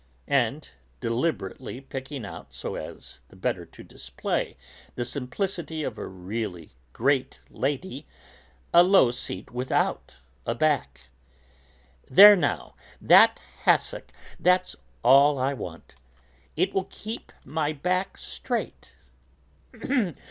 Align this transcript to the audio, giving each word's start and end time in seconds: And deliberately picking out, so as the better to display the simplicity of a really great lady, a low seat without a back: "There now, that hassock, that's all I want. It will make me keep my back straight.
And 0.27 0.67
deliberately 0.99 1.79
picking 1.79 2.25
out, 2.25 2.55
so 2.55 2.73
as 2.73 3.21
the 3.29 3.35
better 3.35 3.67
to 3.67 3.83
display 3.83 4.57
the 4.95 5.05
simplicity 5.05 5.83
of 5.83 5.99
a 5.99 6.07
really 6.07 6.71
great 6.91 7.39
lady, 7.51 8.07
a 8.73 8.81
low 8.81 9.11
seat 9.11 9.51
without 9.51 10.15
a 10.47 10.55
back: 10.55 11.01
"There 12.07 12.35
now, 12.35 12.73
that 12.99 13.39
hassock, 13.65 14.11
that's 14.39 14.75
all 15.03 15.37
I 15.37 15.53
want. 15.53 15.93
It 16.55 16.73
will 16.73 16.81
make 16.85 16.91
me 16.91 16.97
keep 16.97 17.31
my 17.45 17.71
back 17.71 18.17
straight. 18.17 18.95